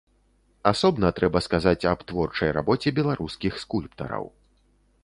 [0.71, 4.25] Асобна трэба сказаць аб творчай рабоце беларускіх скульптараў.